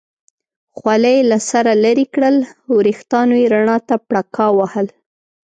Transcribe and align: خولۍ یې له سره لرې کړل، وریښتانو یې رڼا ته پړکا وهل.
خولۍ 0.77 1.15
یې 1.21 1.27
له 1.31 1.37
سره 1.49 1.71
لرې 1.83 2.05
کړل، 2.13 2.37
وریښتانو 2.75 3.33
یې 3.41 3.47
رڼا 3.53 3.77
ته 3.87 3.95
پړکا 4.07 4.45
وهل. 4.59 4.87